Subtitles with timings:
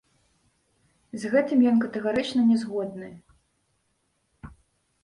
[1.23, 3.13] З гэтым ён катэгарычна не згодны.